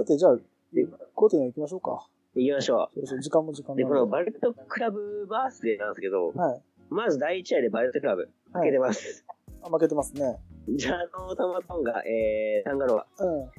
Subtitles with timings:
[0.00, 2.06] さて、じゃあ、5点行きましょうか。
[2.34, 3.76] 行きましょそうそう、時間も時間う。
[3.76, 6.62] で、このバルトクラブバースデーなんですけど、はい。
[6.88, 9.26] まず第1試合でバルトクラブ、負けてます。
[9.62, 10.38] あ、負けてますね。
[10.70, 13.50] ジャーノータマトンガ、えー、タンガロア、う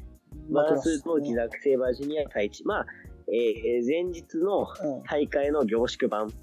[0.49, 0.51] ん。
[0.51, 2.65] バース冬季ザックセイバージュニア対1。
[2.65, 2.85] まあ、
[3.27, 4.65] えー、前日の。
[5.05, 6.33] 大会の凝縮版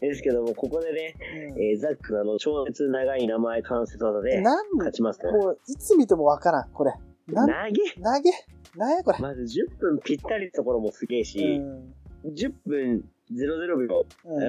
[0.00, 1.14] ですけども、ここでね、
[1.54, 4.42] うんえー、ザックのあの超絶長い名前関節技で
[4.74, 5.32] 勝ちますね。
[5.32, 6.92] もう、いつ見てもわからん、これ。
[7.28, 7.90] なん、投げ？
[8.02, 8.59] 投げ？
[8.76, 9.18] なんやこれ。
[9.18, 11.92] まず10分ぴったりのところもすげえうし、ん。
[12.24, 14.06] 10分00秒。
[14.24, 14.40] うん。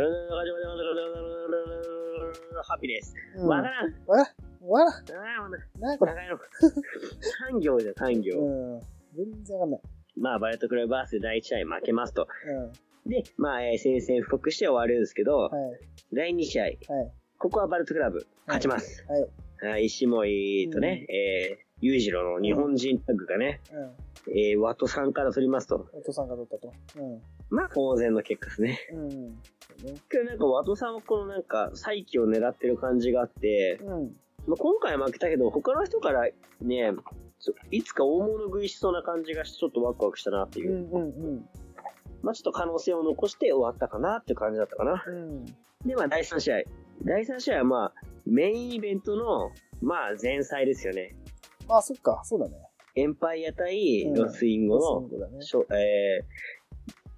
[2.64, 3.14] ハピネス。
[3.38, 3.94] うんわからん。
[4.08, 4.70] わからん。
[4.70, 5.46] わからん。
[5.46, 6.14] あなんやこれ。
[6.14, 6.38] 長いの。
[7.56, 8.40] 3行じゃ3行。
[8.40, 8.82] うん。
[9.16, 9.82] 全然わかんない。
[10.18, 12.28] まあ、バレットクラブバースで第1試合負けますと。
[13.06, 13.10] うん。
[13.10, 15.52] で、まあ、えー宣戦布告して終わるんですけど、はい。
[16.14, 16.78] 第2試合、はい。
[17.38, 19.04] ここはバレットクラブ勝ちます。
[19.08, 19.28] はい。
[19.64, 23.92] はい、石森とね、えー、裕次郎の日本人タッグがね、うん。
[24.28, 25.88] えー、ワトさんから取りますと。
[25.94, 26.74] お父さんが取ったと。
[26.98, 27.22] うん。
[27.50, 28.80] まあ、当然の結果ですね。
[28.94, 29.10] うん。
[29.10, 29.36] ね
[30.10, 34.16] けどなんか、ワトさんはこのなんか、再起を狙ってる感じがあって、うん。
[34.48, 36.30] まあ、今回は負けたけど、他の人から
[36.62, 36.94] ね、
[37.72, 40.76] いつか大物食いしそうな感じがして、ちょっとワクワクしたなっていうう。
[40.76, 41.50] んうんうん。
[42.22, 45.04] まあ、ちょっと可能性を残して終わったかなっていう感じだったかな。
[45.06, 45.46] うん。
[45.86, 46.64] で、まあ、第3試合。
[47.04, 47.94] 第3試合はまあ、
[48.26, 51.16] メインイベントの、まあ、前菜ですよね。
[51.68, 52.71] あ、そっか、そうだね。
[52.96, 55.10] エンパイア対うんロスインゴの、
[55.76, 56.26] え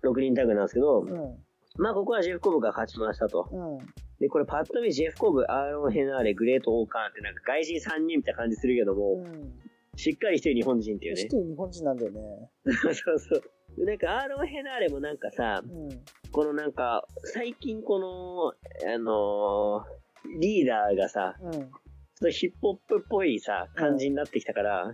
[0.04, 1.38] ー、6人タッグなんですけど、うん。
[1.78, 3.50] まあ、ここはジェフコブが勝ちましたと。
[3.52, 3.78] うん。
[4.20, 9.54] で、これパッと見ジェフコブ、アーロン・ヘナーレ、グレート・オーカーンってなんか外人3人みたいな感じするけども、うん。
[9.96, 11.30] しっかりしてる日本人っていう一ね。
[11.30, 12.50] 人日本人なんだよね。
[12.94, 13.44] そうそう。
[13.78, 15.90] でなんかアーロン・ヘナーレもなんかさ、うん。
[16.32, 18.54] このなんか、最近この、
[18.94, 20.04] あのー
[20.40, 21.52] リーダーがさ、うん。
[21.52, 21.70] ちょっ
[22.22, 24.92] とヒップホップっぽいさ、感じになってきたから、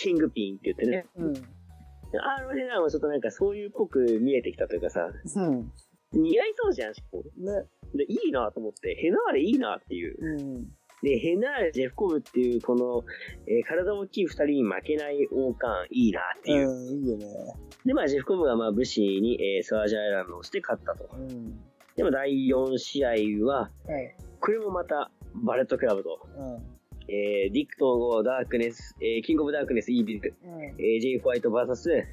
[0.00, 1.06] キングピンって言ってね。
[1.16, 1.36] うん。
[2.18, 5.72] アーロン・ヘナもちょっとなんかそういうっぽく見えてきたというかさ、うん。
[6.12, 7.66] 似合いそうじゃん、しかもね。
[7.94, 10.16] で、いいなと思って、ヘナーレいいなっていう。
[10.20, 10.64] うん。
[11.02, 13.04] で、ヘナーレ、ジェフコブっていう、この、
[13.46, 16.70] えー体大きい二人に負けない王冠、いいなっていう。
[16.70, 17.26] うん、いいよね。
[17.84, 21.08] で、まあ、ジェフコブが、まあ、武士に、えースワージアイランドをして勝ったと。
[21.14, 21.60] うん。
[21.96, 23.10] でも、第4試合
[23.46, 24.16] は、はい。
[24.40, 26.79] これもまた、バレットクラブと、うん。
[27.12, 30.62] えーディック統合、ダークネス、えーキングオブダークネス、イービル、うん。
[30.62, 32.06] えージェイ・ホワイト VS、え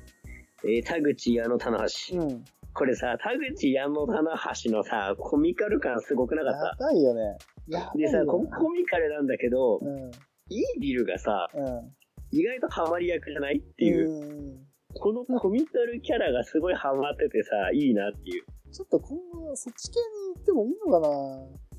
[0.66, 2.20] ー田口矢野棚橋。
[2.20, 2.44] うん。
[2.74, 4.24] これさ、田口矢野棚
[4.64, 7.38] 橋のさ、コミカル感すごくなかやっばいよね。
[7.68, 7.98] やばた。
[7.98, 8.40] でさ、コ
[8.72, 10.12] ミカルなんだけど、うん。
[10.50, 11.94] イービルがさ、うん。
[12.32, 14.10] 意外とハマり役じゃないっていう。
[14.10, 14.68] うん。
[15.00, 18.44] このコミカルキャラがすごいハマっててさ、いいなっていう。
[18.72, 21.08] ちょっと今後、そっち系に行ってもいいのかな？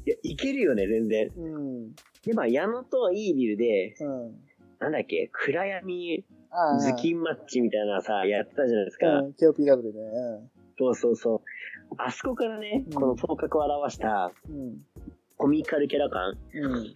[0.07, 1.31] いや、いけるよね、全然。
[1.37, 1.95] うん。
[2.29, 4.35] で、まあ、矢野とイービルで、うん。
[4.81, 6.25] なんだっけ、暗闇。
[6.51, 9.07] 頭巾マッチみたいなさ、やってたじゃないですか。
[9.21, 9.31] うん。
[9.31, 10.51] KOPW でね。
[10.79, 11.41] そうそうそう。
[11.97, 14.77] あそこからね、うんこの頭角を表したうん。
[15.39, 16.37] コミカルキャラ感。
[16.53, 16.95] うん。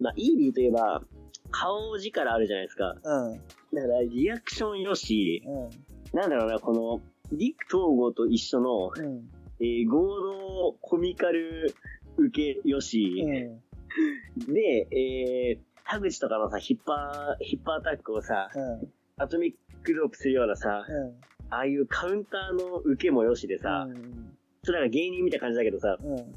[0.00, 1.02] まあ、イービルといえば、
[1.50, 2.94] 顔力あるじゃないですか。
[3.02, 3.38] うん。
[3.72, 6.18] だから、リアクションよし、うん。
[6.18, 7.00] なんだろうな、この、
[7.34, 9.30] ディック統合と一緒の、うん。
[9.60, 11.74] えー合同コミカル
[12.18, 13.62] 受けよし、うん。
[14.48, 18.92] で、えー、田口とかのさ、ヒッパー、ヒッパーアタックをさ、うん。
[19.16, 21.20] アトミックドロップするようなさ、うん。
[21.50, 24.36] ああいうカウンターの受けもよしでさ、うん。
[24.62, 26.34] それなんか芸人みたいな感じだけどさ、うん。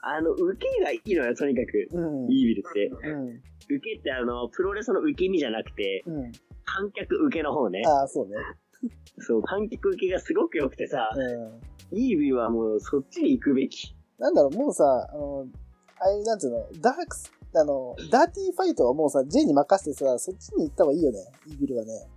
[0.00, 1.88] あの、受けがいいのよ、とにかく。
[1.92, 2.32] うん。
[2.32, 2.86] イービルって。
[3.08, 3.28] うん。
[3.28, 6.32] 受けってあの、プロレスの受け身じゃなくて、うん。
[6.64, 7.82] 観客受けの方ね。
[7.86, 8.34] ああ、そうね。
[9.18, 11.98] そう、観客受けがすごく良くてさ、うん。
[11.98, 13.94] イービルはもうそっちに行くべき。
[14.18, 15.46] なんだろう、もうさ、あの、
[16.02, 22.08] ああいう、なんていうの、ダークス、あの、ダーティーファイトはもうさ、J に任せてさ、そっちに行った方がいいよね、イービルはね。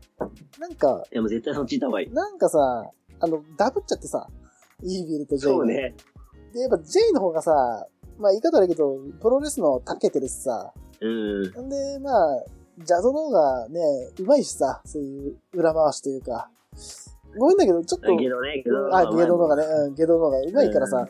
[0.59, 2.09] なんか、でも絶対そっち行った方がいい。
[2.11, 2.57] なんかさ、
[3.19, 4.27] あの、ダブっちゃってさ、
[4.81, 5.95] イービルと J がそうね。
[6.53, 7.87] で、やっぱ J の方がさ、
[8.17, 11.41] まあ言い方悪いけど、プロレスの長けてるしさ、うん。
[11.41, 12.43] んで、まあ、
[12.79, 13.79] ジャゾの方がね、
[14.19, 16.49] うまいしさ、そういう裏回しというか。
[17.37, 18.95] ごめんだけど、ちょっと、ゲドね、ゲド。
[18.95, 21.05] あ、ゲドの方がね、うん、ゲドの方がうまいからさ、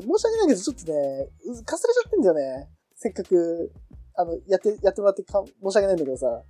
[0.00, 2.68] 申し訳ないけど、ちょっとね、うかすれちゃってんだよね。
[2.94, 3.72] せっかく、
[4.14, 6.42] あの、やって、やってもらってか申し訳ないんだけどさ、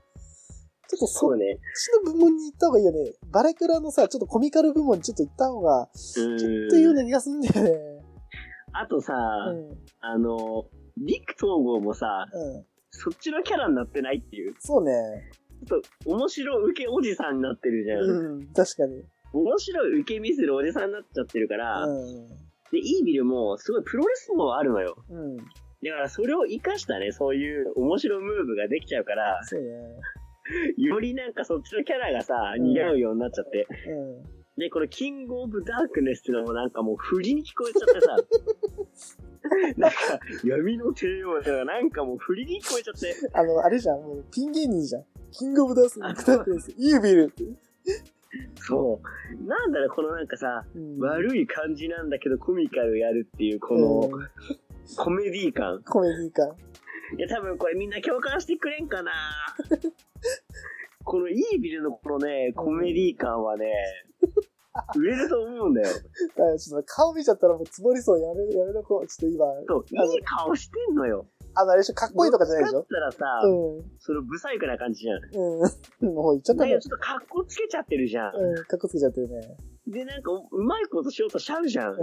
[0.88, 1.38] ちょっとそっ。
[1.38, 3.12] ちの部門に行った方がいいよね。
[3.30, 6.36] バレクラのさ、ちょっとコミカル部門にちょっと行った方が、うん。
[6.36, 6.44] って
[6.76, 8.02] いうような気がするんだよね。
[8.74, 10.66] あとさ、うん、あの、
[10.98, 12.66] ディック統合もさ、うん。
[12.90, 14.54] そっちのキャラになってないっていう。
[14.58, 14.92] そうね。
[15.66, 18.00] ちょっと面白受けおじさんになってるじゃん。
[18.00, 19.02] うん、確かに。
[19.32, 22.28] 面白い受け見せるおじさんになっちゃってるから、うん。
[22.72, 24.96] で、イービルもすごいプロレスもあるのよ。
[25.10, 25.36] うん。
[25.36, 25.44] だ
[25.90, 29.68] からそれを活かしたね、そういう面白ムーブができちゃうから、そうね。
[30.76, 33.66] よりなんかそっちのキャラがさ、似合うようになっちゃって。
[33.88, 34.22] うん。
[34.58, 38.16] で、このキングオブダークネスっていうのもなんかもう振りに聞こえちゃってさ。
[39.76, 39.96] なんか、
[40.44, 43.14] 闇の帝王とかなんかもう振りに聞こえちゃって。
[43.32, 45.04] あの、あれじゃん、もう、ピン芸人じゃん。
[45.32, 46.72] キングオブダークです。
[46.76, 47.44] イービルって。
[48.56, 49.44] そう。
[49.46, 54.28] なんだろう、このなんかさ、うん悪い感じなんだけどコミカルやるっていうこのうん
[54.96, 55.82] コメディ感。
[55.84, 56.48] コメディ感。
[57.16, 59.12] いや、多分これみんな共感してくれんかな
[61.04, 63.72] このイービルのこのね、コメディ感はね、
[64.96, 65.88] 売れると思うんだよ。
[66.36, 68.20] だちょっと顔見ちゃったらもう積もりそう。
[68.20, 69.06] やめ、やめとこう。
[69.06, 71.26] ちょっと今、そう、いい顔してんのよ。
[71.54, 72.78] あの、あれでしょ、かっこいいとかじゃないでしょ？
[72.78, 73.90] だったらさ、うん。
[73.98, 75.20] そのブサイクな感じじゃん。
[76.02, 76.14] うん。
[76.14, 76.70] もう言っちゃったね。
[76.72, 78.34] ちょっと格好つけちゃってるじゃん。
[78.34, 79.56] うん、かっこつけちゃってるね。
[79.86, 81.92] で、なんかうまいことしようとしちゃうじゃん。
[81.92, 81.94] う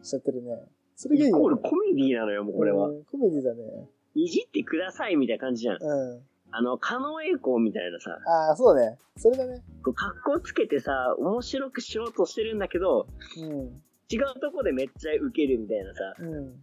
[0.00, 0.04] ん。
[0.04, 0.56] しちゃってるね。
[0.96, 1.70] それがいいイコールよ、ね。
[1.70, 2.88] コメディなのよ、もうこれは。
[2.88, 3.88] うんコメディだね。
[4.14, 5.78] いじってくださいみたいな感じじゃん。
[5.80, 6.22] うん。
[6.54, 8.98] あの、狩野英孝みたいなさ、ああ、そうだね。
[9.16, 9.62] それだね。
[9.82, 13.06] こう格好つけてさ、面白くしようとしてるんだけど、
[13.38, 13.82] うん。
[14.10, 16.54] 違うとこでめっちゃウケるみたいなさ、うん。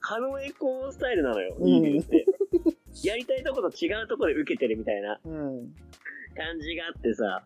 [0.00, 2.26] 狩野英孝スタイルなのよ、うんイービルって。
[3.04, 5.74] やりたいとこと違うとこで受けてるみたいなうん。
[6.34, 7.42] 感じがあってさ、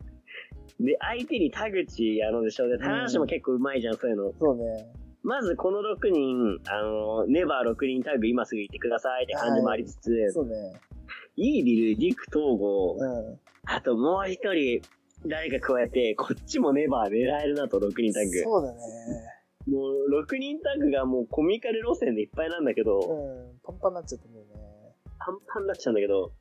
[0.80, 2.68] で、相手に田口やのでしょ。
[2.68, 4.32] で、田橋も結構うまいじゃん、そういうの。
[4.38, 4.92] そうね。
[5.22, 10.54] まずこの6人、あの、ネバー6人タグ今すぐ行ってくださいって感じもありつつ、そうね。
[11.36, 13.38] イービル、ディク、東郷、うん。
[13.64, 14.82] あともう一人、
[15.26, 18.30] 誰か加えて、こっちもネバー狙えるなと、6人タグ。
[18.42, 18.78] そうだね。
[19.66, 23.58] もう、6人タグがもうコミカル路線でいっぱいなんだけど、うん。
[23.62, 24.50] パンパンになっちゃったんだよね。
[25.18, 26.32] パンパンになっちゃうんだけど、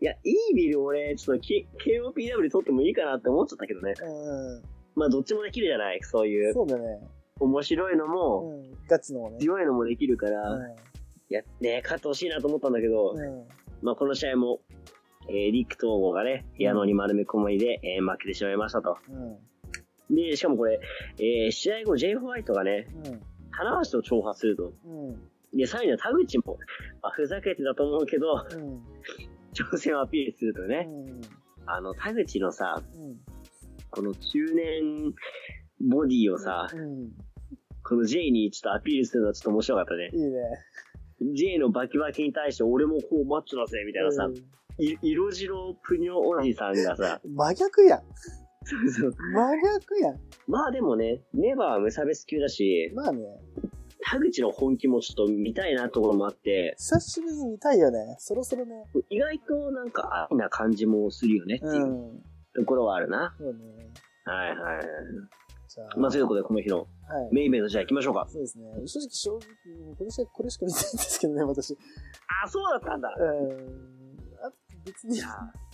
[0.00, 3.94] いや、イービル俺、ちょっと K- KOPW で撮ってもいいかなって思っちゃったけどね。
[4.00, 4.62] うん。
[4.94, 7.00] まあ、どっちもできるじゃないそういう、そうだね。
[7.40, 8.86] 面白いのも、うん。
[8.88, 9.38] ガチのもね。
[9.38, 10.76] 強いのもできるから、う
[11.30, 13.18] いや、ね、勝ってほしいなと思ったんだけど、ん。
[13.18, 13.48] うん。
[13.82, 14.60] まあ、この試合も、
[15.28, 18.96] えー、リック統合がね、矢野に丸め込みで、えー負けてしまいましたと。
[19.10, 19.36] うん。
[20.10, 20.80] で、しかもこれ、
[21.18, 22.14] えー試合後、J.
[22.16, 23.20] ホワイトがね、うん。
[23.56, 24.72] 棚橋と挑発すると。
[24.84, 25.56] うん。
[25.56, 26.58] で、さらには田口も、
[27.02, 28.82] まあ、ふざけてたと思うけど、うん。
[29.52, 31.20] 挑戦をアピールするとね、うん。
[31.66, 33.16] あの、田口のさ、うん。
[33.90, 35.14] この中年
[35.80, 37.10] ボディをさ、うん。
[37.82, 40.10] この J にちょっとアピールするのはちょっと面白かったね。
[40.12, 41.34] いいね。
[41.34, 44.28] J のバキバキに対して俺もこうマッチョだぜ、みたいなさ、
[45.02, 48.02] 色白プニョおじさんがさ、真逆やん。
[48.68, 50.20] そうそう真逆やん。
[50.46, 53.24] まあでもね、ネバーは無差別級だし、まあね、
[54.02, 58.16] 田口の本気もちょっと見たいなところもあって、久しぶりに見たいよね。
[58.18, 58.74] そろそろね。
[59.08, 62.22] 意外となんか愛な感じもするよねっていううん
[62.54, 63.34] ところはあるな。
[63.38, 63.60] そうね。
[64.24, 64.82] はいはい。
[65.68, 67.34] じゃあ、まあということでこの日のはい。
[67.34, 68.26] メインイベントじゃあ行きましょうか。
[68.28, 68.64] そうですね。
[68.86, 71.76] 正直、正直、これしか、これしか見てないんですけどね、私。
[72.44, 73.14] あ、そうだったんだ。
[73.18, 73.78] うん。
[74.44, 74.52] あ
[74.84, 75.67] 別にい、や別に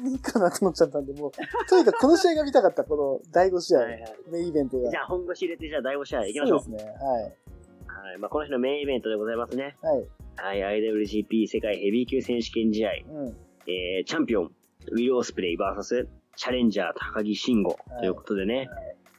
[0.00, 1.30] いいかなと思っちゃったんで、もう、
[1.68, 4.90] とにかくこの試合が見たかった、この第5試合、はいはいメインイベントが。
[4.90, 6.60] じゃあ本腰入れてじゃあ第5試合行きましょう。
[6.60, 6.90] そうですね。
[6.92, 7.22] はい。
[7.22, 8.18] はい。
[8.18, 9.76] まあこの日のメインイベントでございますね。
[9.82, 10.60] はい。
[10.60, 10.80] はい。
[10.80, 12.90] IWGP 世界ヘビー級選手権試合。
[13.10, 13.36] うん。
[13.66, 14.50] えー、チャンピオン、
[14.90, 16.06] ウィル・オスプレイ VS
[16.36, 18.68] チャレンジャー高木慎吾ということでね。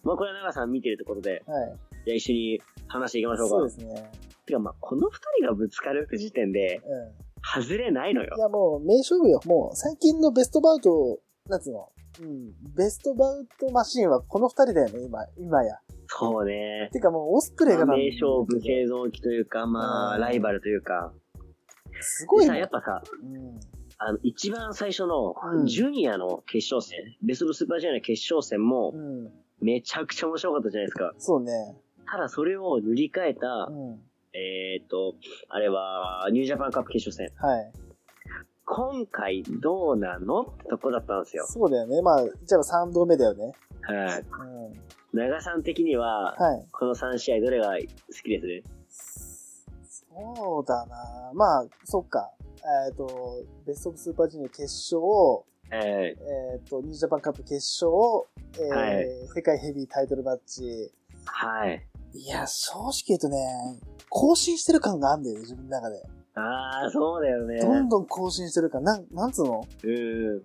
[0.04, 1.75] まあこれは長さん見てるってことで、はい。
[2.06, 3.56] じゃあ一緒に話していきましょうか。
[3.56, 4.12] そうですね。
[4.46, 8.38] てかまあこの二人がぶつかる時点で、う外れないのよん。
[8.38, 8.42] い。
[8.42, 9.42] や、もう、名勝負よ。
[9.45, 11.19] もう、最近のベストバウト、
[11.50, 11.90] なんつうの？
[12.22, 12.54] うん。
[12.75, 15.79] ベストバウトマシンはこの二人だよね、今、今や。
[16.08, 16.89] そうね。
[16.94, 21.13] てかもう、オスプレイが名勝負製造機というか、まあ、うんライバルというか。
[22.01, 22.70] すごいねやっ。
[22.72, 23.60] ぱさ、うん。
[23.98, 29.32] あの、一番最初のうん、ジュニアの決勝戦、ベストスーパージュニアの決勝戦もう、ん。
[29.62, 31.13] めちゃくちゃ面白かったじゃないですか。
[31.18, 31.51] そうね。
[32.12, 34.00] ただそれを塗り替えたう、ん。
[34.34, 35.16] えーっと、
[35.50, 37.36] あれは、ニュージャパンカップ決勝戦。
[37.38, 37.72] はい。
[38.66, 41.46] 今回どうなのってとこだったんですよ。
[41.48, 42.02] そうだよね。
[42.02, 43.54] まあ、じゃあ3度目だよね。
[43.82, 44.25] はい。
[45.13, 45.20] うん。
[45.20, 46.68] 長さん的には、はい。
[46.72, 47.78] この3試合どれが好
[48.24, 49.66] きです
[50.16, 50.96] そうだな
[51.34, 52.32] まあ、そっか。
[52.88, 55.02] えっ、と、ベストオブスーパージュニア決勝、
[55.72, 57.92] ええっ、と、ニュージャパンカップ決勝、
[58.58, 60.92] えーはい世界ヘビータイトルマッチ。
[61.25, 61.86] はい。
[62.13, 63.38] いや、正直言うとね、
[64.13, 66.03] 更新してる感があんだよね、自分の中で。
[66.36, 67.60] ああ、そうだよね。
[67.60, 68.84] どんどん更新してる感。
[68.84, 70.41] なん、なんつうのうん。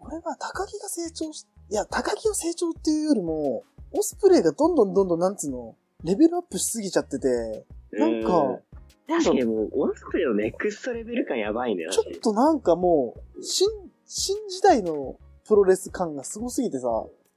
[0.00, 8.60] 俺は高木が成長し、いや、高木を成長っていうよりも、オスプレイがどんどんどんどん、なんつうの、レベルアップしすぎちゃってて、なんか、
[9.08, 13.66] 確かにもう、オスプレイのネクストレベル感やばいんだよちょっとなんかもう、新、
[14.06, 16.86] 新時代のプロレス感がすごすぎてさ、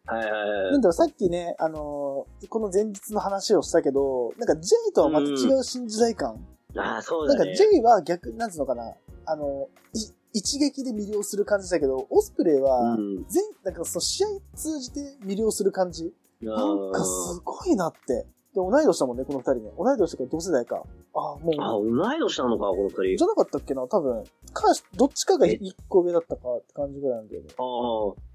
[0.08, 6.46] はいはいはいなんだろう、さっきね、あのーこの前日の話をしたけど、なんか J とはまた違う新時代感。
[6.76, 7.56] ああ、そうなんかだね。
[7.56, 8.94] J は逆、なんつうのかな、
[9.26, 10.00] あの、い
[10.34, 13.26] 一撃で魅了する感じだけど、オスプレイは、うん。
[13.28, 16.14] 全、なんかその試合通じて魅了する感じ。
[16.42, 18.14] なんかすごいなって。
[18.16, 19.72] で、同い年だもんね、この二人ね。
[19.78, 20.84] 同い年とか同世代か。
[21.14, 23.24] あ、もあ、う、同い年なのか、この二人じ。
[23.24, 24.24] ゃなかったっけな多分。
[24.54, 24.64] か、
[24.96, 27.50] どっちかが一個上だったかって感じぐらいなんだよね。
[27.58, 28.31] ああ。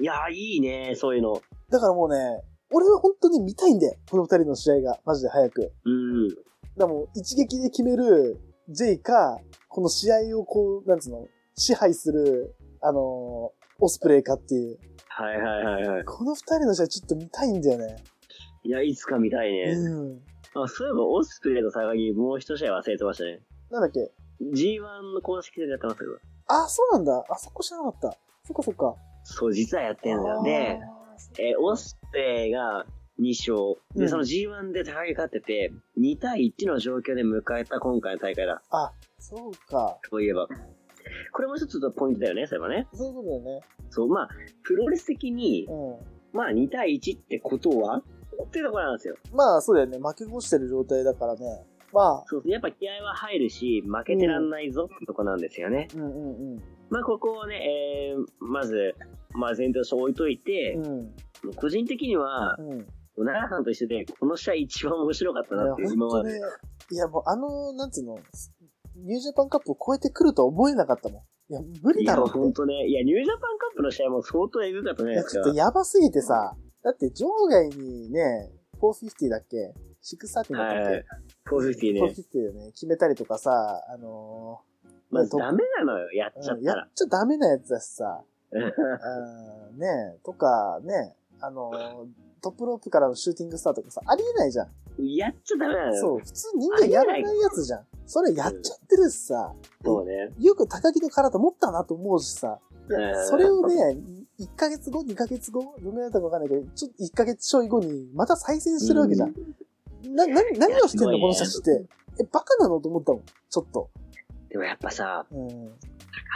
[0.00, 1.40] いや、いいね、そういうの。
[1.70, 3.94] だからもうね、俺は本当に見たいんだよ。
[4.10, 4.98] この二人の試合が。
[5.04, 5.72] マジで早く。
[5.84, 6.28] うん。
[6.28, 6.40] だか
[6.78, 14.78] らもう一撃で決める J か、この試合をこう、なんつうの、支配する、あのーオスプレイかっていう。
[15.08, 16.04] はいはいはいはい。
[16.04, 17.96] この二人の試合ちょっと見たいんだよね。
[18.62, 19.72] いや、いつか見たいね。
[19.72, 20.20] うん。
[20.54, 23.40] あそういえば、オスプレイと高木、もう一試合忘れてましたね。
[23.70, 24.80] なんだっけ？G1
[25.14, 26.18] の公式戦でやってますよ。
[26.46, 27.24] あ、そうなんだ。
[27.28, 28.16] あそこ知らなかった。
[28.46, 28.94] そっかそっか。
[29.24, 30.42] そう、実はやってんだよ。
[30.42, 30.78] で、
[31.38, 32.86] えーオスプレイが
[33.18, 33.80] 2勝。
[33.96, 38.62] で、うんその G1 で高木勝ってて、2対1の状況で迎えた今回の大会だ。
[38.70, 39.98] あ、そうか。
[40.10, 40.46] そういえば。
[41.32, 42.88] これも一つのポイントだよね、そういえばね。
[42.92, 43.60] そういうことだよね。
[43.90, 44.28] そう、まあ、
[44.62, 49.16] プロレス的に、うまあ2対1ってことはっていうところなんですよ。
[49.32, 49.36] ん。
[49.36, 49.98] まあ、そうだよね。
[49.98, 51.64] 負け越してる状態だからね。
[51.92, 55.88] まあ、そう、やっぱ気合は入るし、負けてらんないぞってとこなんですよね。
[55.94, 56.62] うんうん
[56.94, 58.94] まあ、ここをね、えー、まず、
[59.32, 60.84] まあ、前提として置いといてう、ん。
[60.86, 61.54] うん。
[61.56, 62.86] 個人的には、うん。
[63.16, 66.30] 奈良さんと一緒で、この試合一番面白かったなっていう、今まで。
[66.30, 68.14] いや、もうあの、なんつうの、
[68.94, 71.52] ニュージャパンカップを超えてくるとは思えなかったもん。
[71.52, 72.38] いや、無理だろうって。
[72.38, 72.86] ほんとね。
[72.86, 75.20] いや、ニュージャパンカップの試合も相当エグかったね。
[75.28, 79.74] ちょっとやばすぎてさ、だって場外にね、450だっけ
[80.14, 81.06] ?630 だったっはいけ。
[81.50, 82.00] 450ね。
[82.02, 83.50] 450でね、決めたりとかさ、
[83.92, 84.60] あの
[85.14, 86.56] まずダメなのよ、やっーちゃったら。
[86.56, 94.68] うんやっちゃダメなやつだしさ、うん、ねとか、ね、あのートップロープからのシューティングスターとかさ、ありえないじゃん。
[95.02, 96.00] やっちゃダメなのよ。
[96.00, 97.86] そう、普通人間やらないやつじゃん。
[98.04, 100.28] それやっちゃってるしさ、そうね。
[100.38, 102.58] よく高木の体持ったなと思うしさ、
[103.30, 103.96] それをね、
[104.38, 109.34] 1ヶ月後、2ヶ月後、どんぐらいだったかわかんないけど、ちょっと1ヶ月ちょい後に、また再戦してるわけじゃん。
[110.14, 111.86] な、な、何をしてんの、この写真って。
[112.20, 113.22] え、バカなのと思ったもん。
[113.22, 113.88] ちょっと。
[114.54, 115.48] でもやっぱさ、うん。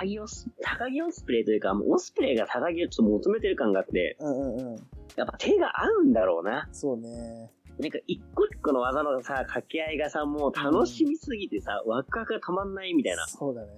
[0.01, 4.77] 高木オス、高木オスプレイというか、もうオスプレイが高木をちょっと求めてる感があって、うんうんうん。
[5.15, 6.69] やっぱ手が合うんだろうな。
[6.73, 7.53] そうね。
[7.79, 13.25] なんか一個一個の技のさ、掛け合いがさ、もう楽しみすぎてさ、ワクワクが止まんないみたいな。
[13.29, 13.69] そうだね。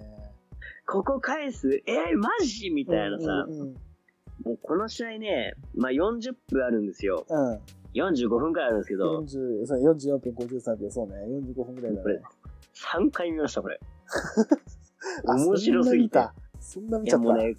[0.87, 1.83] ここ返す？
[1.87, 2.71] えー、マジ？
[2.71, 3.75] みたいなさ、うんうん
[4.43, 7.27] もうこの試合ね、まあ40分あるんですよ。
[7.29, 7.61] うん。
[7.93, 11.15] 45分くらいあるんですけど、40そう44分53秒、そうね。
[11.29, 12.23] 45分ぐらいだこれね。
[12.73, 13.79] 3回見ました、これ。
[15.27, 16.35] あ面白すぎた。
[16.61, 17.27] そんな見ちゃった。
[17.29, 17.57] やもうね、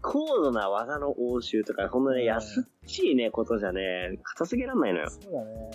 [0.00, 5.10] 高度な技の応酬とか、こんなね、うん安っちいね、ことじゃね、片付けらんないのよ。
[5.10, 5.70] そうだね。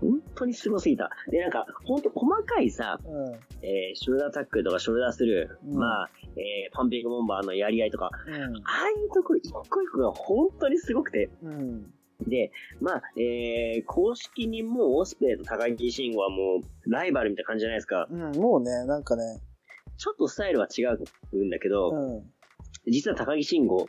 [0.00, 1.10] 本当にすごすぎた。
[1.28, 3.32] で、なんか、本当細かいさ、うん。
[3.62, 8.34] えー、ショルダータックルとかショルダースルー、うんまあ、えー、パンピングボンバーのやり合いとか、うん。
[8.34, 11.92] ああいうところ一個一個が本当にすごくて、うん。
[12.26, 18.06] で、まあ、えー、公式にもうオスプレイと高木慎吾はもうライバルみたいな感じじゃないですか。
[18.10, 18.32] うん。
[18.32, 19.22] もうね、なんかね。
[19.96, 22.22] ちょっとスタイルは違うんだけど、うん。
[22.90, 23.86] 実は高木慎吾、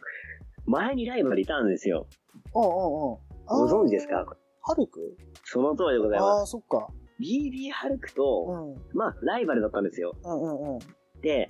[0.66, 2.08] 前にライバルいたんですよ。
[2.54, 3.18] うんうんうん。
[3.48, 4.26] ご存知ですか？
[4.62, 5.18] ハルク？
[5.44, 6.52] その通りでございああー、ます。
[6.52, 6.88] そっか。
[7.20, 8.72] BB ハルクうと、ん。
[8.72, 10.16] うんまあ、ライバルだったんですよ。
[10.24, 10.80] うんうん。
[11.22, 11.50] で、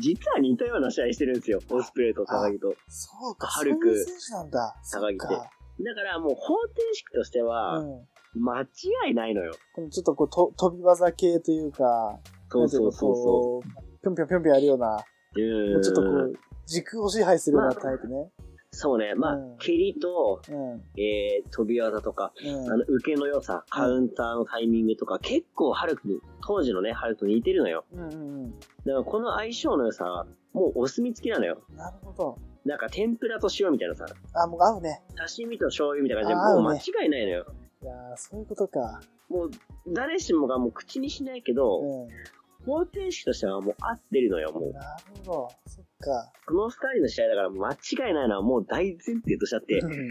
[0.00, 1.60] 実は似たような試合してるんですよ。
[1.70, 2.74] オスプレイと高木と。
[2.88, 4.74] そうか、ハルクそういう選手なんだ。
[4.90, 5.48] 高木って
[5.80, 8.08] だからもう方程式としては、うん。
[8.34, 8.66] 間違
[9.10, 9.54] いないのよ。
[9.74, 12.18] このちょっとこう、と飛び技系というか、
[12.50, 13.68] そうそうそうそこう。
[14.02, 14.96] ぴょんぴょんぴょんぴょんやるような、
[15.36, 15.40] う。
[15.40, 16.14] うもうちょっとこん。
[16.30, 16.32] う、
[16.66, 18.30] 時空を支配するようなタイプね。
[18.70, 19.14] そうね。
[19.14, 20.82] まあ、うん蹴りと、うん。
[20.98, 22.72] えー、飛び技とか、うん。
[22.72, 27.84] あの、受けの良さ、カウンターのタイミングとか、結構ハルクに、当時のね、ハルクと似てるのよ。
[27.92, 28.50] うんうんうん。
[28.50, 31.62] だからこの相性の良さは、もうお墨付きなのよ。
[31.76, 32.38] なるほど。
[32.64, 35.02] なんか天ぷらと塩みたいなさ、あ、もう合うね。
[35.16, 37.46] 刺身と醤油みたいな感じで、もう間違いないのよ。
[37.82, 39.00] いやーそういうことか。
[39.28, 39.50] もう、
[39.88, 42.08] 誰しもがもう口にしないけど、う
[42.64, 44.64] 方程式としてはもう合ってるのよ、もん。
[44.70, 44.72] う。
[44.72, 44.86] なる
[45.24, 45.48] ほど。
[45.66, 46.32] そっか。
[46.46, 50.08] この二人の試合だから間違いないのはもう大前提としてあって、うん。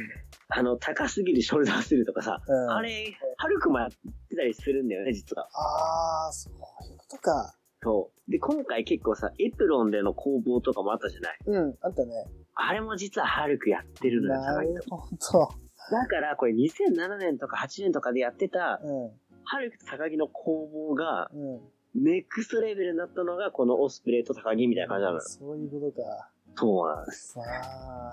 [0.49, 3.89] あの、高すぎるショルダースルーとかさ、うんあれ、ハルクもやっ
[4.29, 5.47] てたりするんだよね、実は。
[5.53, 7.55] あー、そういうことか。
[7.83, 8.31] そう。
[8.31, 11.37] で、今回結構さ、エプロンでの攻防とかもあったじゃない。
[11.45, 12.27] うん、あったね。
[12.67, 14.83] あれも実はハルクやってるのよ、なる。
[14.89, 15.49] ほど。
[15.91, 19.11] だから、これ2007年とか8年とかでやってた、うん、
[19.43, 21.59] ハルクと高木の攻防が、うん。
[21.93, 25.21] ネクストレベルになったのが、このオスプレイと高木みたいな感じなのよ。
[25.21, 26.29] そういうことか。
[26.55, 27.33] そうなんです。
[27.33, 28.11] さあ。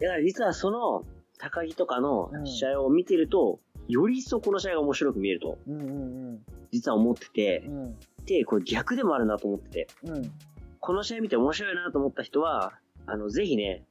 [0.00, 1.04] だから実はその、
[1.38, 7.72] 高木とかのうん試合を見てると、より一層この試合が面白く見えると、うんうん実は思っててう、ん。
[7.72, 7.96] うん。
[8.26, 10.32] で、これ逆でもあるなと思ってて、うん。
[10.78, 12.74] この試合見て面白いなと思った人は、
[13.06, 13.84] あの、ぜひね、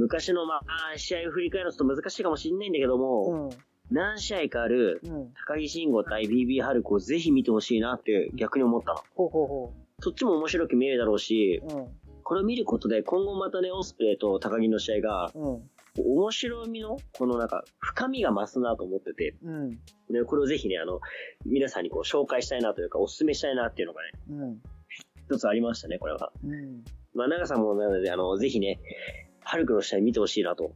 [0.00, 0.60] 昔の、ま
[0.94, 3.94] あ、試合を振り返ると難しいかもしれないんだけども、うん。
[3.94, 5.32] 何試合かあるうん。
[5.46, 9.00] 高木慎吾対 BB ハルクをぜひ見てほしいなって逆に思ったの。
[9.14, 11.74] ほうほうほそっちも面白く見えるだろうし、う。
[11.74, 11.86] うん。
[12.22, 15.70] これを見ることで今後またね、オスプレイと高木の試合が、うん。
[15.98, 19.70] 面白みの、このなんか、深みが増すなと思ってて、うん。
[20.08, 21.00] でこれをぜひね、あの、
[21.44, 24.58] 皆さんにこう紹介したいなというか、お勧めしたいなっていうのがね、うん。
[25.26, 26.32] 一つありましたね、これは。
[26.44, 26.84] うん。
[27.14, 28.78] まあ、長さんもなので、あの、ぜひね、
[29.50, 30.70] ハルクの試合見てほしいなと。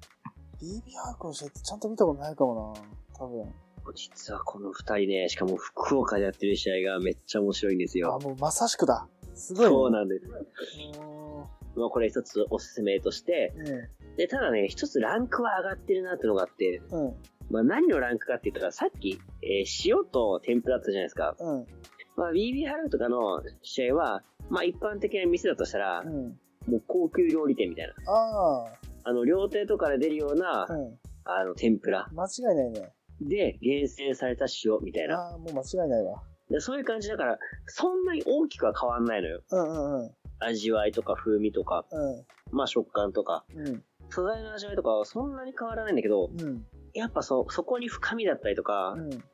[0.60, 2.82] BB ハークの試合ってちゃんと見たことないかもな。
[3.16, 3.54] 多分。
[3.94, 8.18] 実はこの二人ね、しかも福岡でやってる試合がめっちゃ面白いんですあ、よ。
[8.20, 9.06] もうまさしくだ。
[9.34, 9.70] すごい、ね。
[9.70, 10.26] そうなんです。
[10.26, 13.68] うまあ、これ一つおすすめとして、ーん。
[13.68, 16.94] うで、ただね、一つランクは上がってるなっていうのがあって、ん。
[16.96, 17.14] うん。
[17.50, 21.36] まあ、何のランクかって言ったら、さっき、えー塩と天ぷらだったじゃないですか。
[21.38, 21.66] うん。
[22.16, 26.38] まあ、BB ハルとかの試合は、まあ、一般的な店だとしたらう、ん。
[26.66, 28.12] もう高級料理店みたいな。
[28.12, 28.66] あ
[29.04, 30.98] あの、料亭とかで出るようなあ。、うん。
[31.26, 32.92] あの、天ぷら間違いないね。
[33.20, 35.18] で厳選された塩みたいな。
[35.18, 36.22] ああ、もう間違いないわ。
[36.50, 39.42] でそういう感じだから、そんなに大きくは変わんないのよ。
[39.50, 40.10] うんうんうん。
[40.40, 42.24] 味わいとか風味とか、うん。
[42.50, 43.82] まあ食感とか、うん。
[44.10, 46.66] 素材の味わいとかはそんなに変わらないんだけど、うん。
[46.92, 49.24] やっぱそ、そこに深みだったりとかう、ん。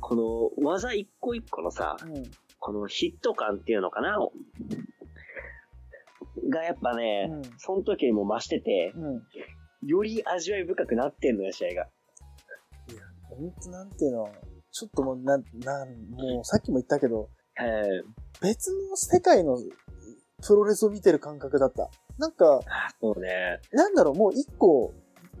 [0.00, 2.24] この技一個一個のさ、うん。
[2.58, 4.18] このヒット感っていうのかな
[6.48, 9.88] がやっぱね、うんその時にも増してて、うん。
[9.88, 11.88] より味わい深くなってんのよ、試合が。
[13.30, 14.28] ほんとなんていうの、
[14.72, 17.28] ちょっともう、なん、なん、もうさっきも言ったけど、
[17.60, 18.02] え
[18.40, 19.58] 別の世界の
[20.46, 21.90] プロレスを見てる感覚だった。
[22.18, 22.60] なんか、
[23.00, 23.60] そうね。
[23.72, 24.92] なんだろう、もう一個、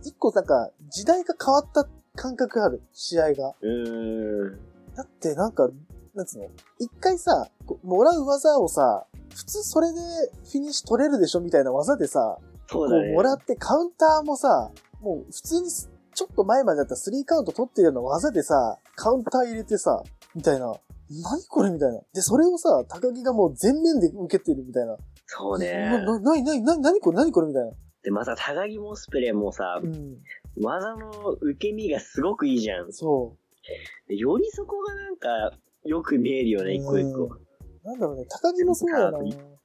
[0.04, 3.54] 一個なんか、時代が変わった感覚ある、試合が。
[3.60, 4.94] うーん。
[4.94, 5.68] だってなんか、
[6.14, 6.48] なんつうの
[6.78, 7.48] 一回さ、
[7.82, 10.00] もらう技をさ、普通それで
[10.50, 12.38] フィニッシュ取れるでしょみたいな技でさ、
[12.70, 13.12] こそうだね。
[13.12, 14.70] うもらってカウンターもさ、
[15.00, 20.02] もう普通にすちょっと前までだったらスリーカウント取ってるような技でさ、カウンター入れてさ、
[20.34, 20.74] みたいな。
[21.10, 22.00] 何これみたいな。
[22.12, 24.96] で、それをさ、高木がもう全面で受けてるみたいな。
[25.26, 25.72] そうね。
[25.72, 27.70] な、な、なになになになにこれ何これみたいな。
[28.02, 30.18] で、また高木モスプレーもさう、ん。
[30.60, 32.92] 技の受け身がすごくいいじゃん。
[32.92, 33.36] そ
[34.08, 37.38] でよりそこがなんか、よく見えるよね、一個一個。
[37.88, 37.90] う。
[37.92, 39.18] なんだろうね、高木もそうだよな。
[39.18, 39.26] うん。
[39.28, 39.58] いうん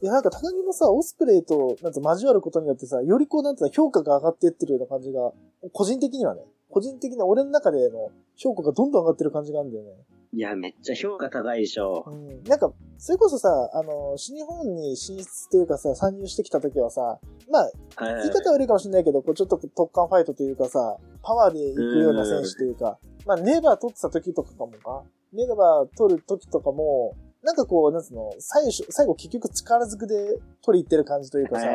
[0.00, 5.32] や、なんか高木もさ、オスプレイと、なんつうの交わることによってさ、よりこう、なんつうの、評価が上がっていってるような感じが、
[5.72, 9.90] 個人的にはね、個人的な俺の中での評価がどんどん上がってる感じがあるんだよね。
[10.32, 12.04] いや、めっちゃ評価高いでしょ。
[12.06, 12.42] うん。
[12.44, 17.18] なんか、それこそさ、あの、新日本に進出というかさ、参入してきた時はさ、
[17.50, 25.04] まあ、はい言い方悪いかもしれないけど、こうちょっと特艦ファイトというかさ、パワーで行くような選手というか、まあ、ネバー取ってた時とかかもか。
[25.32, 27.14] ネバー取る時とかも、
[27.46, 31.66] なんかこう、なんつうの、最初、最後結局力ずくで取り入ってる感じというかさ、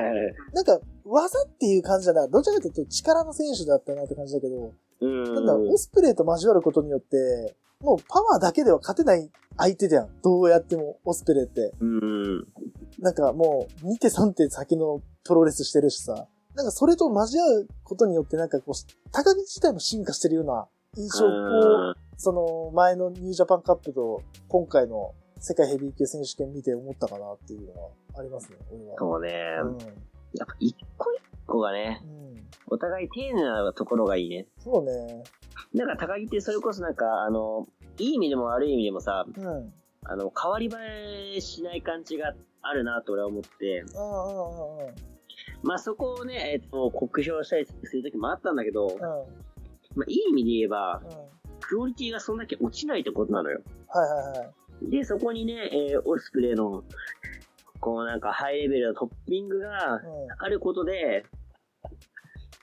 [0.54, 2.30] なんか、技っていう感じじゃない。
[2.30, 5.34] どちらかというと力の選手だったなって感じだけど、うん。
[5.34, 10.10] なんだ、オスプレイと交わることによって、もうパワーだけでは勝てない相手じゃん。
[10.22, 11.72] どうやっても、オスプレイって。
[11.80, 12.48] うん。
[13.00, 16.28] なんかもう、2手3手先のプロレスしてるしさ。
[16.54, 28.96] なんかそれと交わることによってなんかこう、高木自体も進化してるような印象を、うんその前のニュージャパンカップと今回の世界ヘビー級選手権見て思ったかなっていうのはありますね、俺は。
[28.98, 29.32] そうね。
[29.64, 29.78] うん。
[30.38, 32.48] やっぱ一個一個がね、うん。
[32.68, 34.46] お互い丁寧なところがいいね。
[34.60, 35.24] そうね。
[35.74, 39.74] なんか高木ってそれこそなんか、あの、いい意味でも悪い意味でもさ、うん。
[40.04, 44.96] あの、変わり映えしない感じがあるなと俺は思って、うんうんうんうん。
[45.64, 49.00] まあそこをね、えっと、酷評したりする時もあったんだけど、うん。
[49.00, 51.10] まあいい意味で言えばう、ん。
[51.62, 53.62] クオリティがそんだけ落ちないってことなのよ。
[53.88, 54.54] はいはいはい。
[54.82, 56.84] で、そこにね、えーオスプレイの、
[57.80, 60.02] こうなんかハイレベルなトッピングがうん。
[60.38, 61.26] あることで、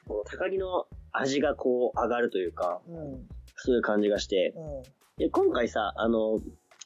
[0.07, 3.27] こう高木の味がこう上がるというか、うん。
[3.57, 4.83] そういう感じがして、うん。
[5.19, 6.39] で、今回さ、あの、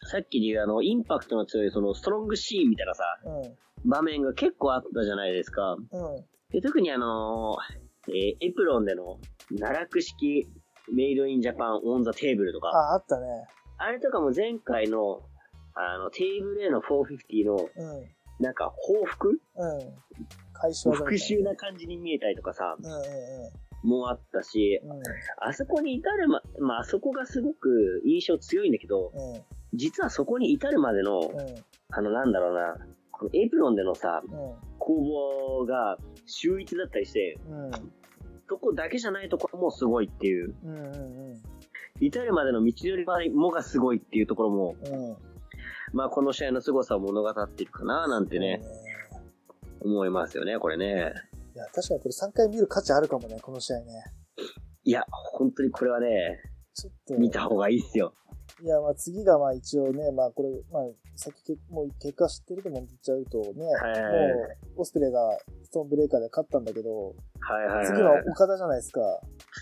[0.05, 3.91] さっきで言うあの、インパクトの強いそのストロングシーンみたいなさ、うん。
[3.91, 5.73] 場面が結構あったじゃないですか。
[5.75, 6.25] うん。
[6.51, 9.19] で特にあのーえーエプロンでの
[9.59, 10.47] 奈落式
[10.93, 13.27] メイドインジャパン on the table とか、あ、あったね。
[13.83, 15.23] あれとかも前回の
[15.75, 17.65] あのテーブルへの450のうん。
[18.39, 19.41] なんか報復？
[19.57, 19.81] うん。
[20.53, 22.97] 回収技みたい復讐な感じに見えたりとかさ、な。
[22.97, 23.05] うん
[23.85, 24.97] もあったし、うんうん。
[24.99, 25.03] うん。
[25.41, 29.43] あそこに至るま、まああそこがすごく印象強いんだけど、うん。
[29.75, 31.31] 実はそこに至るまでの、うん。
[31.91, 32.77] あのなんだろうな、
[33.11, 34.31] このエプロンでのさ、うん。
[34.79, 35.01] 攻
[35.59, 37.71] 防が秀逸だったりして、うん。
[38.49, 40.77] そこだけじゃないところもすごいっていう、うん。
[40.77, 40.79] う
[41.35, 41.43] ん。
[42.01, 45.17] 至るまでの道のりもがすごいっていうところも、うん。
[45.93, 48.63] まあこの試合の凄さを物語っているかななんてね、
[49.81, 51.13] 思いますよね、これね。
[51.55, 54.05] いや、確かにこれ3回見る価値あるかもね、この試合ね。
[54.85, 56.41] いや、本当にこれはね、
[56.75, 57.15] ちょっと。
[57.19, 58.15] 見た方がいいっすよ。
[58.63, 60.85] いや、まあ次がまあ一応ね、まあこれ、まあ
[61.17, 67.87] 先けもう結果知ってるとも言っちゃうとね、はいもうオスプレイがストーンブレイカーで勝ったんだけど、はいはい、はい。
[67.87, 69.01] 次は岡田じゃないですか。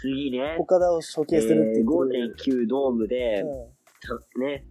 [0.02, 2.64] 次ね、岡田を処刑するってえー言ってる。
[2.66, 4.66] 5.9ドームで、うんね、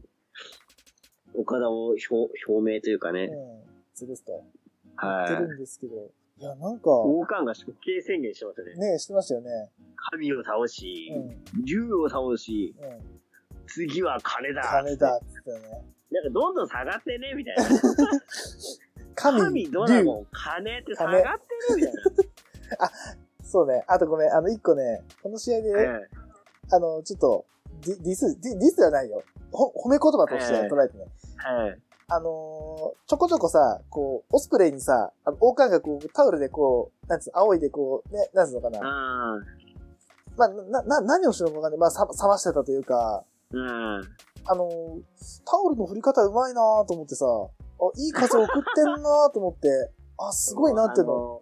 [1.34, 2.08] 岡田を表
[2.48, 4.10] 表明というかね、うん。
[4.12, 4.34] 潰すと。
[4.96, 6.12] はい言ってるんですけど。
[6.38, 8.94] いや、なんか、王冠が処刑宣言してましたね。
[8.94, 9.50] ねしてましたよね。
[10.12, 11.66] 神を倒しう、ん。
[11.66, 13.19] 竜を倒し、うん。
[13.74, 14.62] 次は金だ。
[14.64, 15.84] 金だっつってね。
[16.12, 17.64] なんかどんどん下がってね、みたいな。
[19.16, 21.36] 神、神、ドラゴン、金って下がってね、
[21.76, 22.90] みたい
[23.44, 23.84] そうね。
[23.88, 25.80] あとごめん、あの、一個ね、この試合で、な。
[25.94, 26.10] はい
[26.72, 27.46] あの、ちょっと、
[27.82, 29.24] ディディス、ディディスではないよ。
[29.52, 31.06] ほ褒め言葉として捉えてね。
[31.38, 31.80] はい。
[32.12, 32.30] あのー
[33.08, 38.80] ちょこちょこさ、こう、オスプレイにさ、あの、王冠がこう、タオルでこう、なんつうの、仰いでこう、ね、なんつうのかな。
[38.84, 39.40] あ
[40.38, 41.80] まあ、な、な、何をしろのかわかんない。
[41.80, 44.02] まあ、さ、冷ましてたというか、ーうん。
[44.46, 45.02] あのー
[45.46, 49.68] タオルの振り方うまいなと思ってさ、あ、いい風送ってんなと思って、
[50.18, 51.42] あ、すごいなっての。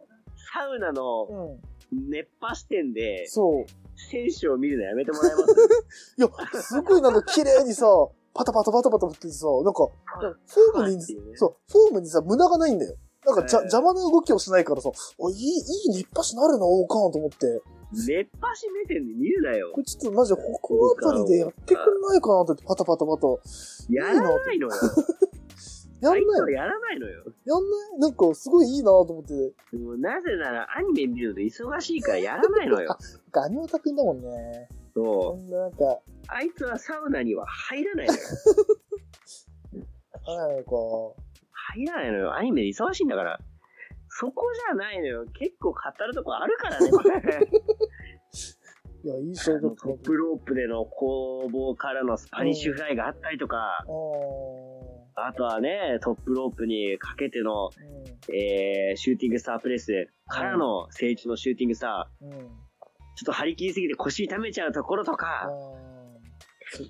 [0.53, 2.09] サウナのうん。
[2.09, 3.65] 熱波視点で、そう。
[4.11, 5.53] 選手を見るのやめてもらえます？
[6.17, 7.85] いや、すごいなんか綺麗にさ、
[8.33, 9.87] パタパタパタパタ振っててさ、なんか、
[10.45, 11.03] フォームに、ね
[11.35, 12.95] そう、フォームにさ、無駄がないんだよ。
[13.25, 15.49] なんかじゃ、ええ邪魔な動きをしないからさ、あ、いい、い
[15.87, 17.61] い熱波師なるな、王冠と思って。
[17.91, 19.81] 熱波師目線で見るなよこ。
[19.81, 23.27] れちょっとマジで北あたりでやってくんないかなと思って、パタパタパタ。
[23.89, 24.73] やらないのよ。
[25.99, 27.23] やんないやらないのよ。
[27.45, 27.99] やんない？
[27.99, 29.33] なんかすごいいいなと思って。
[29.71, 32.89] でもなぜならアニメ見るの忙しいからやらないのよ。
[32.89, 32.97] なん
[33.31, 34.69] かアニオタくんだもんね。
[34.93, 35.43] そそう。
[35.43, 38.19] んななんか、あいつはサウナには入らないのよ。
[40.27, 40.71] あなんか、
[41.51, 42.35] 入らないのよ。
[42.35, 43.39] アニメで忙しいんだから。
[44.19, 45.25] そこじゃないのよ。
[45.33, 45.77] 結構語
[46.07, 47.11] るとこあるからね、 これ。
[49.03, 53.85] いや、いい試合だったトップロープでの攻防からのスパニッシュフライがあったりとか、
[55.15, 62.31] ああとはね、トップロープにかけての、ーうんえー、シューティングスタープレスからの聖地のシューティングスター、うん。
[62.31, 62.49] ちょっ
[63.25, 65.47] と張り切りすぎて腰痛めちゃうところとか。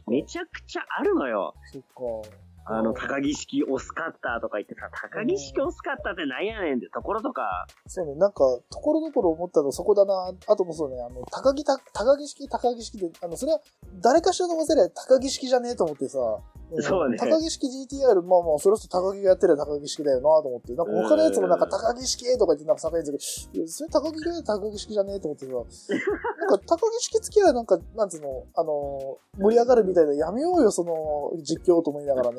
[0.07, 1.53] めちゃくちゃあるのよ。
[1.73, 2.46] そっか。
[2.69, 10.33] あの、高木式オスカッターとか言ってさ、高木式オスカッターってなんやねんってところとか、そうね、なんか、ところどころ思ったのそこだな。
[10.47, 13.59] あともそうね、あの、高木た、高木式、高木式で、あの、それは、
[14.01, 16.19] 誰かしらの忘れ高木式じゃねえと思ってさ。
[16.75, 20.73] んそうね高木式 GTR、まあまあ、それこそ高木がやってる高木式だよなと思って。
[20.73, 23.17] なんか他のやつもなんかうん高木式とか言ってなんか叫んでる
[23.53, 25.51] けど、それ高木が高木式じゃねえと思ってさ。
[26.49, 32.37] なんか高木式付き合いなんか、なんつうの、あの、盛り上がるみたいでやめようよ、その、実況と思いながらね。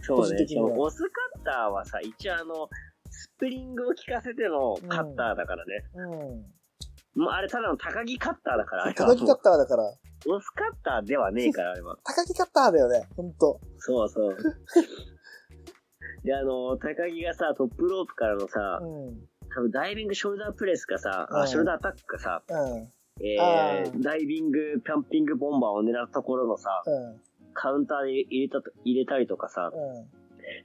[0.00, 2.68] そうね、個人的にはオスカッターはさ、一応あの、
[3.10, 5.84] スプリングを効かせてのカッターだからね。
[5.94, 7.22] うん。
[7.22, 9.94] もうあれただの高木カッターだから、高木カッターだから。
[10.26, 11.98] オスカッターではねえから、あれは。
[12.04, 13.60] 高木カッターだよね、ほんと。
[13.78, 14.36] そうそう。
[16.24, 19.28] で、あの、高木がさ、トップロープからのさう、ん。
[19.54, 22.92] 多分ダイビングショルダープレスかさ、うんあ、ショルダーアタックかさ、うん。
[23.24, 27.20] えあー、ダイビング、ピャンピングボンバーを狙ったところのさ、うん。
[27.52, 29.76] カウンターで入れたと、入れたりとかさ、う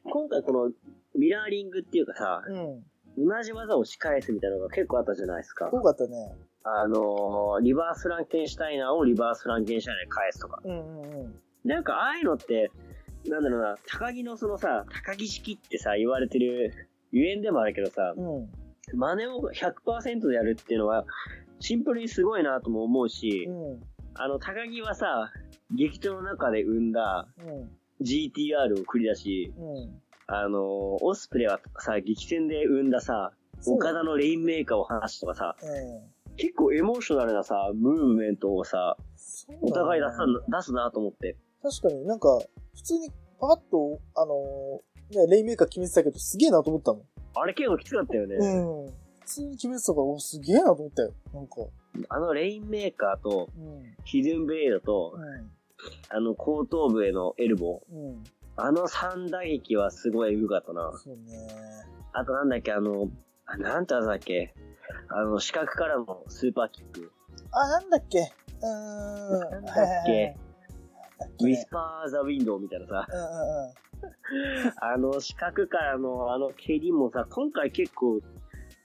[0.09, 0.71] 今回この
[1.15, 2.53] ミラーリングっていうかさ、ん。
[2.53, 3.27] うん。
[3.27, 5.69] 同じ技を仕返すみたいなのが結構あったじゃないですか。
[5.71, 6.35] 多かったね。
[6.63, 10.61] あのーリバースランケンシュタイナーをリバースランケンシュタイナーに返すとか。
[10.63, 11.35] うんうんうん。
[11.63, 12.71] なんかああいうのって、
[13.27, 16.73] なんだろうな、高木のそのさ、高木式ってさ、言われてる
[17.11, 18.49] ゆえんでもあるけどさ、うん。
[18.93, 21.05] 真似を100%でやるっていうのは、
[21.59, 23.83] シンプルにすごいなとも思うし、うん。
[24.15, 25.31] あの、高木はさ、
[25.75, 27.69] 劇場の中で生んだうん。
[28.01, 30.01] GTR を繰り出し、うん。
[30.27, 30.61] あのー
[31.01, 33.31] オスプレイはさ、激戦で生んださ、
[33.67, 35.69] 岡田のレインメーカーを話すとかさ、うん。
[36.39, 38.95] 結構エモーショナルなさ、ムーブメントをさ、
[39.61, 40.17] お互い出す
[40.49, 41.35] 出すなと思って。
[41.61, 42.39] 確かになんか、
[42.75, 47.01] 普通にパパッと、あのーね、レインメーカー決めてたけど、すげえなと思ったもん。
[47.35, 48.35] あれ結構きつかったよね。
[48.35, 48.91] うん。
[49.19, 51.13] 普通に決めてたから、お、すげえなと思ったよ。
[51.33, 51.55] なんか。
[52.07, 53.95] あのレインメーカーと、うん。
[54.05, 55.17] ヒドゥンブレードと、
[56.09, 58.15] あの後頭部へのエルボー。
[58.55, 60.91] あの三打撃はすごいエグかったな。
[60.95, 61.47] そうね。
[62.13, 63.09] あとなんだっけ、あの、
[63.45, 64.53] あなんて技だっけ？
[65.09, 67.11] あの、四角からのスーパーキック。
[67.51, 68.19] あ、なんだっけ？
[68.19, 69.39] うーん。
[69.39, 69.75] なんだっ
[70.05, 70.37] け？
[71.41, 73.07] ウィスパーザウィンドウみたいなさ。
[73.09, 73.73] うんうんうん。
[74.81, 78.19] あの四角からのあの蹴りもさ、今回結構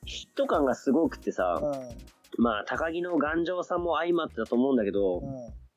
[0.05, 1.61] ヒット感がすごくてさ、
[2.39, 5.25] まあ高木の頑丈さも相まってたと思うんだけど、うん。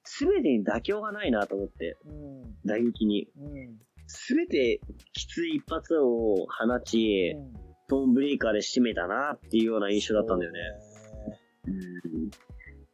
[0.04, 2.56] すべてに妥協がないなと思って、うん。
[2.66, 3.28] 打撃に。
[3.38, 3.78] うん。
[4.08, 4.80] すべて
[5.13, 10.60] きつい一発を放ち、うんトーンブレイカーで締めたなっていうような印象だったんだよね。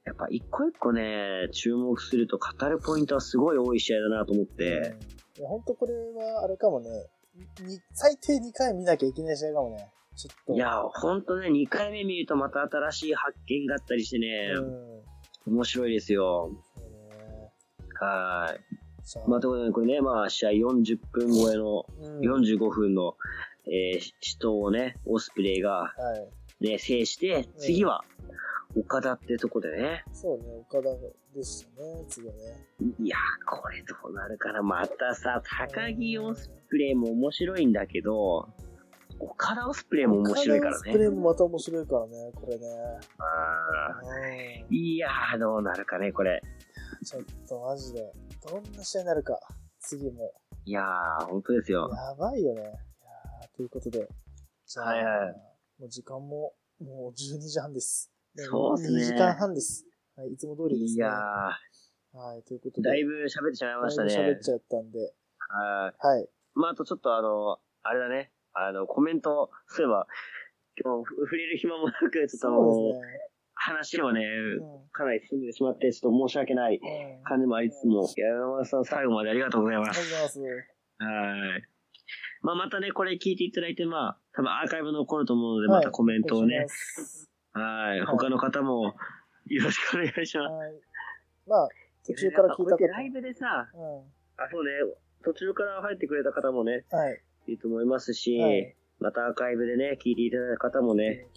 [0.05, 1.01] やっぱ一個一個ね、
[1.47, 6.89] ね注目すると語るポイントはすごい多い試合だなと思って、うんいや、本当これはあれかもね、
[7.65, 9.89] に最低2回見なきゃいけない試合かもね。
[10.15, 10.53] ちょっと。
[10.53, 14.51] いや、ほんとね、2回目見るとまた新しい発見があったりしてね、
[15.47, 15.55] うん。
[15.55, 16.51] 面白いですよ。
[17.99, 19.29] はい。
[19.29, 23.15] まあ、ということで、これね、まあ、試合40分超えの、うん45分の、
[23.67, 25.91] えー、死闘をね、オスプレイが、は
[26.61, 26.65] い。
[26.65, 28.03] ね、制して、次は、
[28.75, 30.89] 岡田ってとこでね、そうね、岡田
[31.35, 32.39] でしたね、次はね。
[32.99, 33.19] いやー、
[33.61, 34.63] これどうなるかな。
[34.63, 38.49] またさ、高木オスプレイも面白いんだけど、
[39.19, 41.15] 岡田オスプレイも面白いから岡田のスプレーね。
[41.15, 42.65] もまた面白いからね、これね。
[43.19, 43.23] あ
[44.67, 46.37] うーいやー、どうなるかね、これ。
[46.37, 47.05] ん。
[47.05, 48.11] ちょっとマジで、
[48.49, 49.39] どんな試合になるか、
[49.79, 50.33] 次も。
[50.65, 51.89] いやー、本当ですよ。
[51.93, 52.63] やばいよね。
[53.55, 54.07] ということで、
[54.65, 55.35] じゃあ、はいはい
[55.79, 58.11] もう時間も、もう12時半です。
[58.35, 59.85] そうっすね2時間半です。
[60.15, 60.97] はい、いつも通りですね。
[60.97, 62.89] いやはい、ということー、で。
[62.89, 64.15] だいぶ喋ってしまいましたね。
[64.15, 64.99] 喋っちゃったんで。
[65.49, 66.07] はい。
[66.07, 66.29] はい。
[66.53, 68.31] まあ、あとちょっとあの、あれだね。
[68.53, 70.07] あの、コメント、そういえば、
[70.83, 73.01] 今日触れる暇もなく、ちょっともう、です
[73.55, 74.27] 話をね、ね。
[74.91, 77.17] かなり進んでしまって、ちょっと申し訳ないうん。
[77.17, 77.23] うん。
[77.23, 80.09] 感じもありつつも、山本さん最後までありがとうございまありがとうす。
[80.11, 80.39] ございます。
[81.03, 81.72] はい。
[82.43, 86.67] まあ、またね、これ聞いていただいて、まあ、多分アーカイブ残ると思うので、はいまたコメントをね
[87.55, 88.93] お願い、はい、他の方も、
[89.47, 90.53] よろしくお願いします。
[90.53, 90.73] はい。
[91.47, 91.69] まあ、
[92.05, 92.57] 途中から聞いた方。
[92.57, 93.77] やっぱこうやってライブでさ、う
[94.37, 94.71] あ、そうね、
[95.23, 96.95] 途中から入ってくれた方もね、ん。
[96.95, 97.21] はい。
[97.47, 101.27] いると思いますし、はいまたアーカイブでね、聞いていただいた方もね。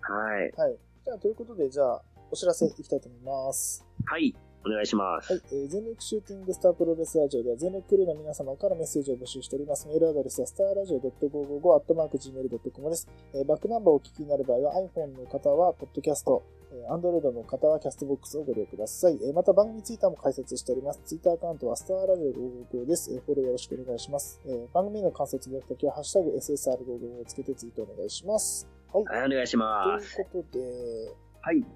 [0.00, 0.52] はい。
[0.60, 0.76] はい。
[1.04, 3.86] じゃあ、ということで、じゃあ、お知らせいきたいと思います。
[4.04, 4.34] はい、
[4.66, 5.32] お願いします。
[5.32, 9.86] はい、えー全力シューティングスタープロレスラジオでは全力クルーの皆様からメッセージを募集しております。
[9.88, 19.18] メールアドレスはスターラジオ .555-gmail.com です、えーバックナンバーをお聞きになる場合は iPhone の方はポッドキャスト、えー Android の方はキャストボックスをご利用ください。
[19.22, 21.00] えーまた番組ツイッターも開設しております。
[21.04, 22.32] ツイッターアカウントはスターラジオ
[22.74, 23.12] 555です。
[23.12, 24.40] えーフォローよろしくお願いします。
[24.46, 28.66] えー番組への感想つぶやくときはハッシュタグ SSR555 をつけてツイートお願いします。
[28.92, 29.04] はい。
[29.04, 30.16] はい、お願いします。
[30.16, 30.64] ということで、
[31.42, 31.56] はい。
[31.56, 31.66] 終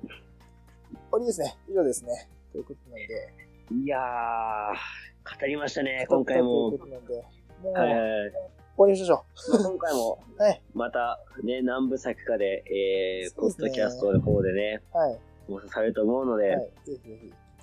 [1.12, 1.59] わりですね。
[1.68, 2.29] 以上ですね。
[2.59, 3.85] ということなんで。
[3.85, 6.79] いやー、語りましたね、今回もという。
[6.81, 7.14] ことなんで、
[7.62, 8.33] もう、はい終。
[8.77, 9.25] わりにしましょ
[9.62, 10.38] 今回も、う。
[10.42, 10.62] はい。
[10.75, 15.18] また、ね、何部作かで、えー、ポッそうですねドキャストの方でね、はい。
[15.47, 16.71] 放送されると思うので、はい。
[16.85, 17.16] ぜひぜひ聞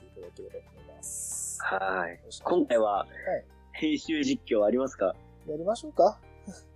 [0.07, 1.57] いていただければと思います。
[1.61, 2.19] はい。
[2.43, 3.45] 今回は、はい。
[3.73, 5.13] 編集実況ありますか？
[5.47, 6.19] やりましょうか？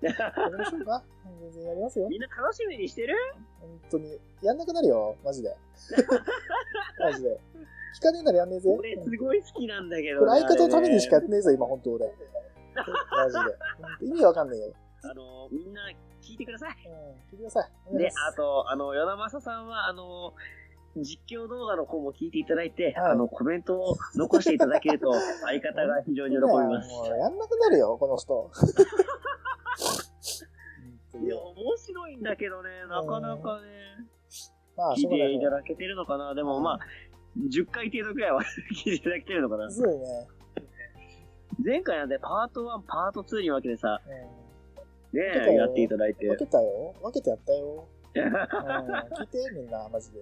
[0.01, 1.03] やりましょうか？
[1.41, 2.07] 全然やりますよ。
[2.09, 3.15] みんな楽しみにしてる？
[3.61, 4.17] 本当に。
[4.41, 5.15] やんなくなるよ。
[5.23, 5.55] マジで。
[6.99, 7.39] マジで。
[7.97, 8.69] 聞かねえならやんねえぜ。
[8.77, 12.05] 俺すごい好きなんだけどこれ相方のためにしかやってねえぞ、今、本当俺。
[13.11, 13.35] マジ
[13.99, 14.07] で。
[14.07, 14.73] 意味わかんねえよ。
[15.03, 15.81] あの、みんな
[16.21, 16.75] 聞いてください。
[16.87, 16.93] うん。
[17.31, 17.61] 聞いてくださ
[17.93, 17.97] い。
[17.97, 20.33] であと、あの、与田正さんは、あの、
[20.95, 25.13] 実況動画の方も聞いていただいて、はいあの、コメントを残していただけると、
[25.45, 26.89] 相方が非常に喜びます。
[26.89, 28.51] もうやんなくなるよ、この人。
[31.21, 33.67] いや、面白いんだけどね、なかなかね、
[34.75, 36.33] まあ、聞いていただけてるのかな。
[36.33, 36.79] でもまあ、
[37.47, 39.69] 10回程度くらいは聞いていただけてるのかな。
[39.71, 40.27] すごいね。
[41.63, 46.29] 前回なんでパート1、パート2に分けてさ、うねやっていただいてん。
[46.29, 46.37] 分。
[46.37, 46.95] けたよ。
[47.01, 47.87] 分けてやったよ。
[48.15, 48.23] うん。
[48.23, 50.19] 聞いて、みんな、マジで。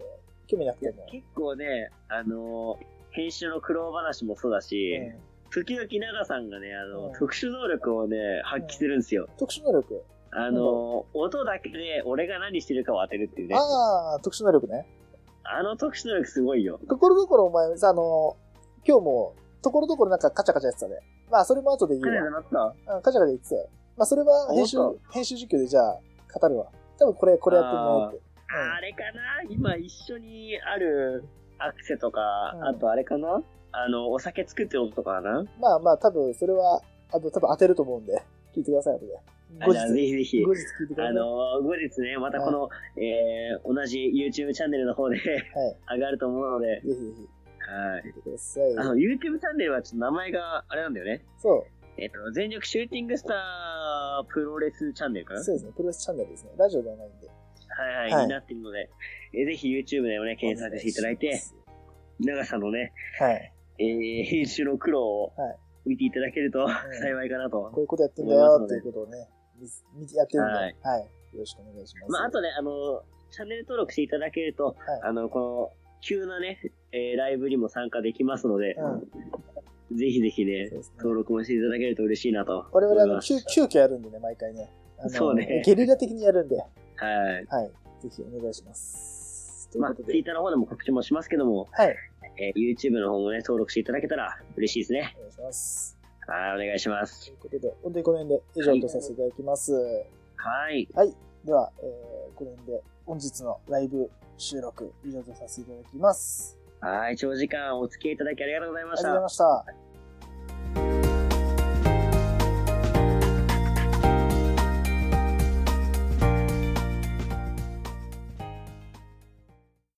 [0.48, 1.06] 興味なくても。
[1.12, 2.80] 結構ね、あの
[3.12, 5.16] 編集の苦労話もそうだし、うん
[5.50, 9.30] 時々長さんがね、あの、うん特殊能力をね、発揮するんですよ。
[9.38, 10.04] 特殊能力。
[10.32, 13.56] あの音だけで俺が何してるかを当てるっていうね。
[13.56, 14.86] あああ、特殊能力ね。
[15.64, 16.80] の特殊能力すごいよ。
[16.88, 18.36] ところどころお前さ、あの、
[18.86, 21.00] 今日も、ところどころなんかカチャカチャやってたね。
[21.30, 22.58] まあ、それも後で言彼うがなった？
[22.60, 22.76] わ。
[22.98, 23.70] うん、カチャカチャ言ってたよ。
[23.98, 26.00] まあ、それは編集本、編集実況でじゃあ、
[26.40, 26.68] 語るわ。
[27.00, 28.22] 多分これ、これやってもねって。
[28.50, 29.44] あれかな？
[29.50, 31.26] 今一緒にある
[31.60, 32.22] アクセとか、
[32.56, 33.42] うんあとあれかな？
[33.72, 35.44] あの、お酒作ってる音とかかな？
[35.60, 36.82] まあまあ、多分、それは、
[37.12, 38.22] あと多分当てると思うんで、
[38.56, 39.20] 聞いてください、後で。
[39.60, 40.54] 後あじゃあぜ日、ひぜひ後。
[40.54, 41.12] 日聞いてください。
[41.12, 45.98] あの後日ね、またこの、えー、同じ YouTube チャンネルの方ではい。
[45.98, 48.78] 上がると思うので、ぜひぜひ、はい。
[48.78, 51.26] あの、YouTube チャンネルはちょっと名前があれなんだよね。
[51.40, 51.66] そ
[51.98, 55.44] えっ、と、全力シューティングスタープロレスチャンネルかう、な？
[55.44, 55.72] そうですね。
[55.76, 56.52] プロレスチャンネルですね。
[56.58, 57.28] ラジオではないんで。
[57.28, 58.90] はいはい、はいになってるので、
[59.34, 61.42] えーぜひ YouTube でもね、検索していただいて、
[62.20, 63.54] 長さんのね、はい。
[63.80, 65.58] えー、編集の苦労をはい
[65.88, 67.62] 見ていただけるとん幸いかなと。
[67.62, 69.30] こういうことやってんだよっていうことをね、
[70.16, 70.74] やってるんで、ははい
[71.34, 71.36] い。
[71.36, 72.12] よろしくお願いします。
[72.12, 76.60] まあ、あとね、あの、チャンネル登録していただけると、はいあの、この、急なね、
[76.92, 79.98] えーライブにも参加できますので、うん。
[79.98, 82.66] ぜひぜひねね、登録もしていただけると嬉しいなと。
[82.72, 84.70] 我々あの、思います急、急遽やるんでね、毎回ね。
[85.10, 87.46] そうねゲリラ的にやるんで、はい。
[87.48, 87.72] はい。
[88.02, 89.70] ぜひお願いします。
[89.78, 91.96] まあ、Twitter の方でも告知もしますけども、はい。
[92.40, 95.16] えー YouTube の方もね、登録していただけたら嬉しいですね。
[95.18, 95.97] お願いします。
[96.28, 97.34] はい、お願いしますとい。
[97.34, 99.74] うことで、本当にこの辺で以上とさせていただきます。
[100.36, 100.88] はい。
[101.46, 106.60] では、えー、この辺で本日のライブ収録以上とさせていただきます。
[106.82, 109.48] はい、長時間お付き合いいただきありがとうございましたありがとうござい。
[109.58, 109.87] ました。